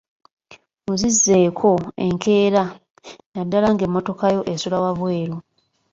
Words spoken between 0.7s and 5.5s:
Muzizzeeko enkeera naddala ng'emmotokayo esula wabweru.